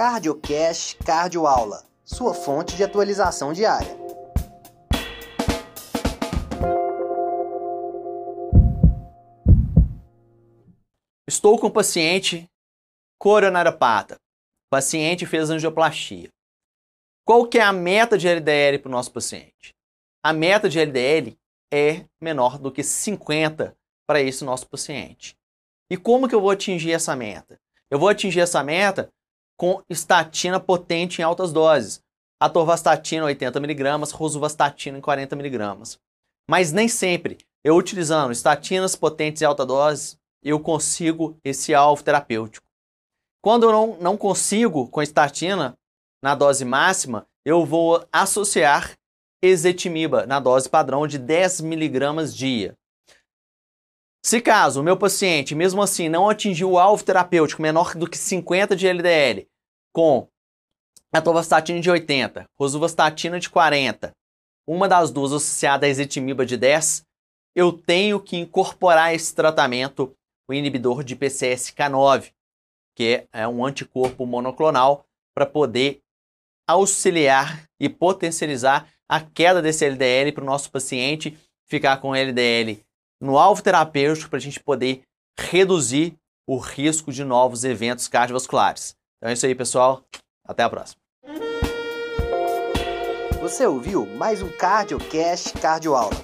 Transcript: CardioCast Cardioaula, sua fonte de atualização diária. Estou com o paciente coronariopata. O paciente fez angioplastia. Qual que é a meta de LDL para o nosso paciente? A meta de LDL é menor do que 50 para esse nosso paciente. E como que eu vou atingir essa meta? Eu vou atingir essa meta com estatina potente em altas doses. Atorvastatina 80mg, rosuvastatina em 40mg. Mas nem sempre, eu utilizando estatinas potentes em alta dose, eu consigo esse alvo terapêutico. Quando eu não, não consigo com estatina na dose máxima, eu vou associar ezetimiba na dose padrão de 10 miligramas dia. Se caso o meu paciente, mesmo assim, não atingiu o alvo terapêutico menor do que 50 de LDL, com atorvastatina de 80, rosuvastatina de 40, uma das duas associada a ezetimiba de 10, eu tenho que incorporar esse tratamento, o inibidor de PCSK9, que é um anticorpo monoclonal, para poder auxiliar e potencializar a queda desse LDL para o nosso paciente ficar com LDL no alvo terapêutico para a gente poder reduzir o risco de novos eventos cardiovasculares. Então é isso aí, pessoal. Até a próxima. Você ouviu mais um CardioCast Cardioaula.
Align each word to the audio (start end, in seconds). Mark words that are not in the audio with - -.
CardioCast 0.00 0.96
Cardioaula, 1.04 1.84
sua 2.02 2.32
fonte 2.32 2.74
de 2.74 2.82
atualização 2.82 3.52
diária. 3.52 3.94
Estou 11.28 11.58
com 11.58 11.66
o 11.66 11.70
paciente 11.70 12.48
coronariopata. 13.18 14.14
O 14.14 14.70
paciente 14.70 15.26
fez 15.26 15.50
angioplastia. 15.50 16.30
Qual 17.22 17.46
que 17.46 17.58
é 17.58 17.62
a 17.62 17.70
meta 17.70 18.16
de 18.16 18.26
LDL 18.26 18.78
para 18.78 18.88
o 18.88 18.92
nosso 18.92 19.12
paciente? 19.12 19.74
A 20.24 20.32
meta 20.32 20.66
de 20.66 20.80
LDL 20.80 21.36
é 21.70 22.06
menor 22.18 22.56
do 22.56 22.72
que 22.72 22.82
50 22.82 23.76
para 24.06 24.22
esse 24.22 24.46
nosso 24.46 24.66
paciente. 24.66 25.36
E 25.90 25.98
como 25.98 26.26
que 26.26 26.34
eu 26.34 26.40
vou 26.40 26.52
atingir 26.52 26.92
essa 26.92 27.14
meta? 27.14 27.60
Eu 27.90 27.98
vou 27.98 28.08
atingir 28.08 28.40
essa 28.40 28.64
meta 28.64 29.12
com 29.60 29.82
estatina 29.90 30.58
potente 30.58 31.20
em 31.20 31.22
altas 31.22 31.52
doses. 31.52 32.00
Atorvastatina 32.40 33.26
80mg, 33.26 34.10
rosuvastatina 34.12 34.96
em 34.96 35.02
40mg. 35.02 35.98
Mas 36.48 36.72
nem 36.72 36.88
sempre, 36.88 37.36
eu 37.62 37.76
utilizando 37.76 38.32
estatinas 38.32 38.96
potentes 38.96 39.42
em 39.42 39.44
alta 39.44 39.66
dose, 39.66 40.16
eu 40.42 40.58
consigo 40.58 41.36
esse 41.44 41.74
alvo 41.74 42.02
terapêutico. 42.02 42.64
Quando 43.44 43.64
eu 43.64 43.70
não, 43.70 43.96
não 44.00 44.16
consigo 44.16 44.88
com 44.88 45.02
estatina 45.02 45.74
na 46.24 46.34
dose 46.34 46.64
máxima, 46.64 47.26
eu 47.44 47.66
vou 47.66 48.02
associar 48.10 48.96
ezetimiba 49.42 50.24
na 50.24 50.40
dose 50.40 50.70
padrão 50.70 51.06
de 51.06 51.18
10 51.18 51.60
miligramas 51.60 52.34
dia. 52.34 52.74
Se 54.30 54.40
caso 54.40 54.80
o 54.80 54.84
meu 54.84 54.96
paciente, 54.96 55.56
mesmo 55.56 55.82
assim, 55.82 56.08
não 56.08 56.28
atingiu 56.28 56.70
o 56.70 56.78
alvo 56.78 57.02
terapêutico 57.02 57.60
menor 57.60 57.96
do 57.96 58.08
que 58.08 58.16
50 58.16 58.76
de 58.76 58.86
LDL, 58.86 59.44
com 59.92 60.28
atorvastatina 61.12 61.80
de 61.80 61.90
80, 61.90 62.44
rosuvastatina 62.56 63.40
de 63.40 63.50
40, 63.50 64.12
uma 64.68 64.88
das 64.88 65.10
duas 65.10 65.32
associada 65.32 65.84
a 65.84 65.88
ezetimiba 65.88 66.46
de 66.46 66.56
10, 66.56 67.04
eu 67.56 67.72
tenho 67.72 68.20
que 68.20 68.36
incorporar 68.36 69.12
esse 69.12 69.34
tratamento, 69.34 70.14
o 70.48 70.54
inibidor 70.54 71.02
de 71.02 71.16
PCSK9, 71.16 72.30
que 72.94 73.26
é 73.32 73.48
um 73.48 73.64
anticorpo 73.64 74.24
monoclonal, 74.26 75.04
para 75.34 75.44
poder 75.44 75.98
auxiliar 76.68 77.64
e 77.80 77.88
potencializar 77.88 78.88
a 79.08 79.20
queda 79.20 79.60
desse 79.60 79.84
LDL 79.84 80.30
para 80.30 80.44
o 80.44 80.46
nosso 80.46 80.70
paciente 80.70 81.36
ficar 81.66 81.96
com 81.96 82.14
LDL 82.14 82.80
no 83.20 83.38
alvo 83.38 83.62
terapêutico 83.62 84.30
para 84.30 84.38
a 84.38 84.42
gente 84.42 84.60
poder 84.60 85.02
reduzir 85.38 86.16
o 86.48 86.56
risco 86.58 87.12
de 87.12 87.22
novos 87.22 87.64
eventos 87.64 88.08
cardiovasculares. 88.08 88.96
Então 89.18 89.30
é 89.30 89.34
isso 89.34 89.46
aí, 89.46 89.54
pessoal. 89.54 90.02
Até 90.44 90.62
a 90.62 90.70
próxima. 90.70 91.00
Você 93.40 93.66
ouviu 93.66 94.06
mais 94.16 94.42
um 94.42 94.48
CardioCast 94.48 95.54
Cardioaula. 95.58 96.14